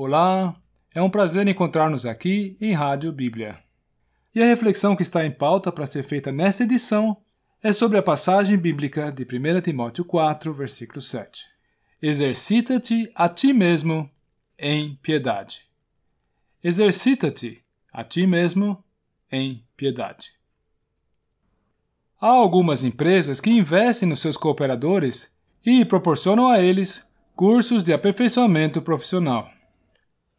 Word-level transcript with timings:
Olá, 0.00 0.54
é 0.94 1.02
um 1.02 1.10
prazer 1.10 1.48
encontrar-nos 1.48 2.06
aqui 2.06 2.56
em 2.60 2.72
Rádio 2.72 3.10
Bíblia. 3.10 3.58
E 4.32 4.40
a 4.40 4.46
reflexão 4.46 4.94
que 4.94 5.02
está 5.02 5.26
em 5.26 5.30
pauta 5.32 5.72
para 5.72 5.86
ser 5.86 6.04
feita 6.04 6.30
nesta 6.30 6.62
edição 6.62 7.16
é 7.60 7.72
sobre 7.72 7.98
a 7.98 8.02
passagem 8.02 8.56
bíblica 8.56 9.10
de 9.10 9.24
1 9.24 9.60
Timóteo 9.60 10.04
4, 10.04 10.54
versículo 10.54 11.00
7. 11.00 11.46
Exercita-te 12.00 13.10
a 13.12 13.28
ti 13.28 13.52
mesmo 13.52 14.08
em 14.56 14.94
piedade. 15.02 15.66
Exercita-te 16.62 17.60
a 17.92 18.04
ti 18.04 18.24
mesmo 18.24 18.84
em 19.32 19.64
piedade. 19.76 20.30
Há 22.20 22.28
algumas 22.28 22.84
empresas 22.84 23.40
que 23.40 23.50
investem 23.50 24.08
nos 24.08 24.20
seus 24.20 24.36
cooperadores 24.36 25.34
e 25.66 25.84
proporcionam 25.84 26.46
a 26.46 26.60
eles 26.60 27.04
cursos 27.34 27.82
de 27.82 27.92
aperfeiçoamento 27.92 28.80
profissional. 28.80 29.57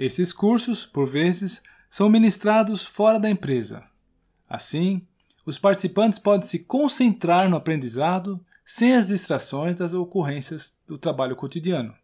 Esses 0.00 0.32
cursos, 0.32 0.86
por 0.86 1.06
vezes, 1.06 1.62
são 1.90 2.08
ministrados 2.08 2.86
fora 2.86 3.20
da 3.20 3.28
empresa. 3.28 3.84
Assim, 4.48 5.06
os 5.44 5.58
participantes 5.58 6.18
podem 6.18 6.48
se 6.48 6.60
concentrar 6.60 7.50
no 7.50 7.56
aprendizado 7.56 8.42
sem 8.64 8.94
as 8.94 9.08
distrações 9.08 9.76
das 9.76 9.92
ocorrências 9.92 10.74
do 10.86 10.96
trabalho 10.96 11.36
cotidiano. 11.36 11.94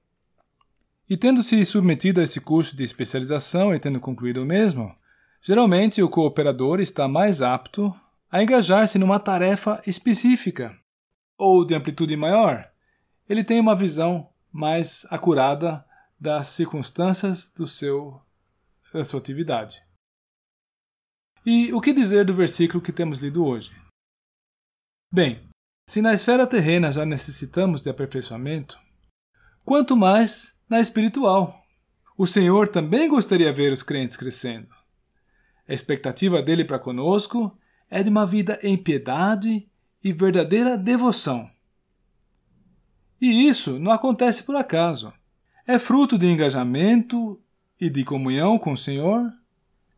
E 1.08 1.16
tendo 1.16 1.42
se 1.42 1.64
submetido 1.64 2.20
a 2.20 2.24
esse 2.24 2.38
curso 2.38 2.76
de 2.76 2.84
especialização 2.84 3.74
e 3.74 3.80
tendo 3.80 3.98
concluído 3.98 4.42
o 4.42 4.46
mesmo, 4.46 4.94
geralmente 5.40 6.02
o 6.02 6.10
cooperador 6.10 6.80
está 6.80 7.08
mais 7.08 7.40
apto 7.40 7.94
a 8.30 8.42
engajar-se 8.42 8.98
numa 8.98 9.18
tarefa 9.18 9.80
específica 9.86 10.76
ou 11.38 11.64
de 11.64 11.74
amplitude 11.74 12.14
maior. 12.14 12.68
Ele 13.26 13.42
tem 13.42 13.58
uma 13.58 13.74
visão 13.74 14.28
mais 14.52 15.06
acurada 15.08 15.82
das 16.18 16.48
circunstâncias 16.48 17.50
do 17.50 17.66
seu, 17.66 18.20
da 18.92 19.04
sua 19.04 19.20
atividade. 19.20 19.84
E 21.44 21.72
o 21.72 21.80
que 21.80 21.92
dizer 21.92 22.24
do 22.24 22.34
versículo 22.34 22.82
que 22.82 22.92
temos 22.92 23.18
lido 23.18 23.44
hoje? 23.44 23.70
Bem, 25.12 25.48
se 25.88 26.02
na 26.02 26.12
esfera 26.12 26.46
terrena 26.46 26.90
já 26.90 27.06
necessitamos 27.06 27.80
de 27.80 27.90
aperfeiçoamento, 27.90 28.78
quanto 29.64 29.96
mais 29.96 30.58
na 30.68 30.80
espiritual. 30.80 31.62
O 32.18 32.26
Senhor 32.26 32.66
também 32.66 33.08
gostaria 33.08 33.52
de 33.52 33.56
ver 33.56 33.72
os 33.72 33.82
crentes 33.82 34.16
crescendo. 34.16 34.74
A 35.68 35.74
expectativa 35.74 36.42
dele 36.42 36.64
para 36.64 36.78
conosco 36.78 37.56
é 37.88 38.02
de 38.02 38.08
uma 38.08 38.26
vida 38.26 38.58
em 38.62 38.76
piedade 38.76 39.70
e 40.02 40.12
verdadeira 40.12 40.76
devoção. 40.76 41.48
E 43.20 43.46
isso 43.46 43.78
não 43.78 43.92
acontece 43.92 44.42
por 44.42 44.56
acaso 44.56 45.12
é 45.66 45.78
fruto 45.78 46.16
de 46.16 46.26
engajamento 46.26 47.40
e 47.80 47.90
de 47.90 48.04
comunhão 48.04 48.58
com 48.58 48.72
o 48.72 48.76
Senhor, 48.76 49.32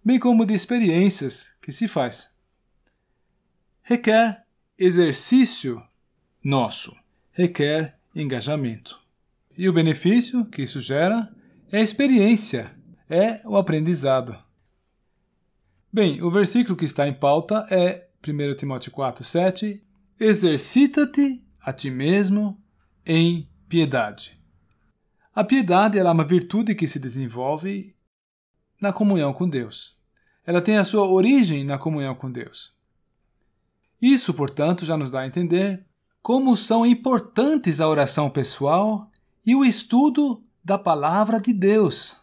bem 0.03 0.19
como 0.19 0.47
de 0.47 0.55
experiências 0.55 1.55
que 1.61 1.71
se 1.71 1.87
faz. 1.87 2.31
Requer 3.83 4.45
exercício 4.79 5.83
nosso, 6.43 6.97
requer 7.33 7.99
engajamento. 8.15 8.99
E 9.57 9.69
o 9.69 9.73
benefício 9.73 10.45
que 10.47 10.63
isso 10.63 10.81
gera 10.81 11.31
é 11.71 11.79
a 11.79 11.83
experiência, 11.83 12.71
é 13.11 13.41
o 13.45 13.57
aprendizado. 13.57 14.37
Bem, 15.93 16.23
o 16.23 16.31
versículo 16.31 16.77
que 16.77 16.85
está 16.85 17.09
em 17.09 17.15
pauta 17.15 17.67
é 17.71 18.09
1 18.27 18.57
Timóteo 18.57 18.93
4, 18.93 19.25
7. 19.25 19.83
Exercita-te 20.21 21.45
a 21.61 21.73
ti 21.73 21.91
mesmo 21.91 22.61
em 23.05 23.49
piedade. 23.69 24.38
A 25.39 25.45
piedade 25.45 25.97
é 25.97 26.03
uma 26.03 26.25
virtude 26.25 26.75
que 26.75 26.89
se 26.89 26.99
desenvolve 26.99 27.95
na 28.81 28.93
comunhão 28.93 29.33
com 29.33 29.49
Deus. 29.49 29.97
Ela 30.45 30.61
tem 30.61 30.79
a 30.79 30.85
sua 30.85 31.07
origem 31.07 31.63
na 31.63 31.79
comunhão 31.79 32.13
com 32.13 32.29
Deus. 32.29 32.75
Isso, 34.03 34.35
portanto, 34.35 34.85
já 34.85 34.97
nos 34.97 35.13
dá 35.13 35.21
a 35.21 35.29
entender 35.29 35.87
como 36.21 36.57
são 36.57 36.85
importantes 36.85 37.81
a 37.81 37.87
oração 37.87 38.29
pessoal 38.29 39.09
e 39.47 39.55
o 39.55 39.65
estudo 39.65 40.43
da 40.65 40.77
palavra 40.77 41.41
de 41.41 41.53
Deus. 41.53 42.17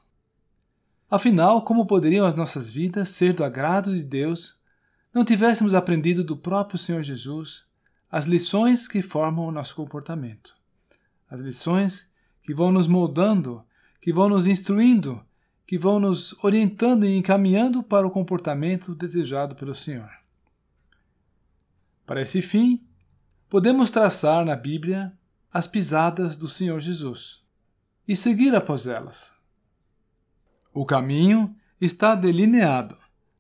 Afinal, 1.10 1.62
como 1.62 1.86
poderiam 1.86 2.26
as 2.26 2.36
nossas 2.36 2.70
vidas 2.70 3.08
ser 3.08 3.32
do 3.32 3.46
agrado 3.46 3.96
de 3.96 4.04
Deus 4.04 4.60
não 5.14 5.24
tivéssemos 5.24 5.74
aprendido 5.74 6.22
do 6.22 6.36
próprio 6.36 6.78
Senhor 6.78 7.02
Jesus 7.02 7.64
as 8.12 8.26
lições 8.26 8.90
que 8.90 9.02
formam 9.02 9.48
o 9.48 9.54
nosso 9.54 9.74
comportamento? 9.74 10.54
As 11.30 11.40
lições 11.40 12.14
que 12.46 12.54
vão 12.54 12.72
nos 12.72 12.88
moldando, 12.88 13.66
que 14.00 14.14
vão 14.14 14.30
nos 14.30 14.46
instruindo, 14.46 15.20
que 15.66 15.80
vão 15.80 16.00
nos 16.00 16.32
orientando 16.44 17.04
e 17.04 17.18
encaminhando 17.18 17.82
para 17.82 18.06
o 18.06 18.12
comportamento 18.12 18.94
desejado 18.94 19.56
pelo 19.56 19.74
Senhor. 19.74 20.12
Para 22.06 22.22
esse 22.22 22.44
fim, 22.44 22.86
podemos 23.50 23.90
traçar 23.90 24.46
na 24.46 24.56
Bíblia 24.56 25.12
as 25.52 25.66
pisadas 25.66 26.38
do 26.38 26.48
Senhor 26.48 26.80
Jesus 26.80 27.44
e 28.08 28.16
seguir 28.16 28.54
após 28.54 28.86
elas. 28.86 29.34
O 30.72 30.86
caminho 30.86 31.56
está 31.82 32.14
delineado, 32.14 32.96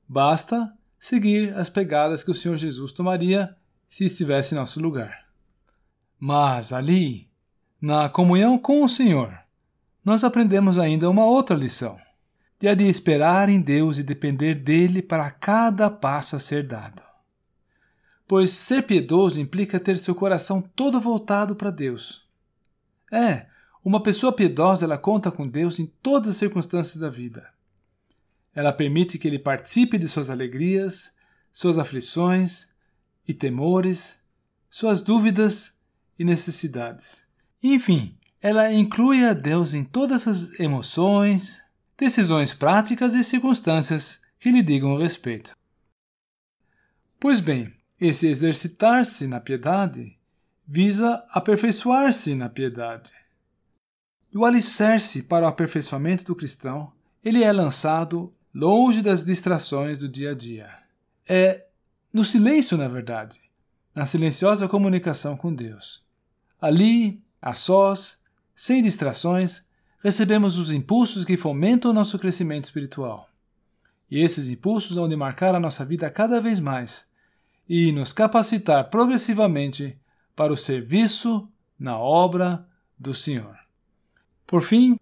basta 0.07 0.75
seguir 0.99 1.53
as 1.55 1.69
pegadas 1.69 2.23
que 2.23 2.31
o 2.31 2.35
Senhor 2.35 2.57
Jesus 2.57 2.91
tomaria 2.91 3.55
se 3.87 4.05
estivesse 4.05 4.55
em 4.55 4.57
nosso 4.57 4.79
lugar. 4.79 5.27
Mas 6.19 6.73
ali, 6.73 7.29
na 7.81 8.09
comunhão 8.09 8.57
com 8.57 8.83
o 8.83 8.89
Senhor, 8.89 9.37
nós 10.03 10.23
aprendemos 10.23 10.77
ainda 10.77 11.09
uma 11.09 11.25
outra 11.25 11.55
lição, 11.55 11.97
que 12.59 12.67
é 12.67 12.75
de 12.75 12.87
esperar 12.87 13.49
em 13.49 13.59
Deus 13.59 13.97
e 13.97 14.03
depender 14.03 14.55
dele 14.55 15.01
para 15.01 15.29
cada 15.31 15.89
passo 15.89 16.35
a 16.35 16.39
ser 16.39 16.63
dado. 16.63 17.03
Pois 18.27 18.49
ser 18.49 18.83
piedoso 18.83 19.39
implica 19.39 19.79
ter 19.79 19.97
seu 19.97 20.15
coração 20.15 20.61
todo 20.61 21.01
voltado 21.01 21.55
para 21.55 21.69
Deus. 21.69 22.23
É, 23.11 23.47
uma 23.83 24.01
pessoa 24.01 24.33
piedosa 24.33 24.85
ela 24.85 24.97
conta 24.97 25.29
com 25.31 25.47
Deus 25.47 25.77
em 25.79 25.85
todas 25.85 26.29
as 26.29 26.37
circunstâncias 26.37 26.97
da 26.97 27.09
vida. 27.09 27.49
Ela 28.53 28.71
permite 28.71 29.19
que 29.19 29.27
ele 29.27 29.37
participe 29.37 29.97
de 29.97 30.07
suas 30.07 30.29
alegrias, 30.29 31.13
suas 31.51 31.77
aflições 31.77 32.69
e 33.27 33.33
temores, 33.33 34.21
suas 34.69 35.01
dúvidas 35.01 35.79
e 36.17 36.23
necessidades. 36.23 37.24
Enfim, 37.73 38.15
ela 38.39 38.71
inclui 38.71 39.25
a 39.25 39.33
Deus 39.33 39.73
em 39.73 39.83
todas 39.83 40.27
as 40.27 40.59
emoções, 40.59 41.63
decisões 41.97 42.53
práticas 42.53 43.15
e 43.15 43.23
circunstâncias 43.23 44.21
que 44.39 44.51
lhe 44.51 44.61
digam 44.61 44.97
respeito. 44.97 45.57
Pois 47.19 47.39
bem, 47.39 47.73
esse 47.99 48.27
exercitar-se 48.27 49.25
na 49.25 49.39
piedade 49.39 50.15
visa 50.67 51.25
aperfeiçoar-se 51.31 52.35
na 52.35 52.49
piedade. 52.49 53.11
E 54.31 54.37
o 54.37 54.45
alicerce 54.45 55.23
para 55.23 55.45
o 55.45 55.49
aperfeiçoamento 55.49 56.23
do 56.23 56.35
cristão, 56.35 56.93
ele 57.23 57.43
é 57.43 57.51
lançado 57.51 58.31
longe 58.53 59.01
das 59.01 59.23
distrações 59.23 59.97
do 59.97 60.07
dia 60.07 60.31
a 60.31 60.35
dia. 60.35 60.69
É 61.27 61.65
no 62.13 62.23
silêncio, 62.23 62.77
na 62.77 62.87
verdade, 62.87 63.41
na 63.95 64.05
silenciosa 64.05 64.67
comunicação 64.67 65.35
com 65.35 65.51
Deus. 65.51 66.05
Ali 66.61 67.24
a 67.45 67.53
sós, 67.53 68.23
sem 68.55 68.81
distrações, 68.81 69.61
recebemos 70.03 70.57
os 70.57 70.71
impulsos 70.71 71.23
que 71.23 71.37
fomentam 71.37 71.91
o 71.91 71.93
nosso 71.93 72.17
crescimento 72.17 72.65
espiritual. 72.65 73.29
E 74.09 74.19
esses 74.19 74.49
impulsos 74.49 74.95
vão 74.95 75.07
de 75.07 75.15
marcar 75.15 75.53
a 75.53 75.59
nossa 75.59 75.85
vida 75.85 76.09
cada 76.09 76.41
vez 76.41 76.59
mais 76.59 77.05
e 77.69 77.91
nos 77.91 78.11
capacitar 78.11 78.89
progressivamente 78.89 79.95
para 80.35 80.51
o 80.51 80.57
serviço 80.57 81.47
na 81.77 81.99
obra 81.99 82.67
do 82.97 83.13
Senhor. 83.13 83.55
Por 84.47 84.63
fim, 84.63 84.99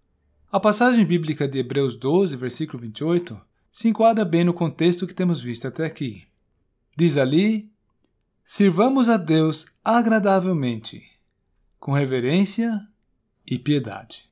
a 0.52 0.60
passagem 0.60 1.04
bíblica 1.04 1.48
de 1.48 1.58
Hebreus 1.58 1.96
12, 1.96 2.36
versículo 2.36 2.82
28, 2.82 3.40
se 3.70 3.88
enquadra 3.88 4.22
bem 4.22 4.44
no 4.44 4.52
contexto 4.52 5.06
que 5.06 5.14
temos 5.14 5.40
visto 5.40 5.66
até 5.66 5.86
aqui. 5.86 6.24
Diz 6.94 7.16
ali: 7.16 7.70
Sirvamos 8.44 9.08
a 9.08 9.16
Deus 9.16 9.66
agradavelmente 9.82 11.13
com 11.84 11.92
reverência 11.92 12.80
e 13.46 13.58
piedade. 13.58 14.26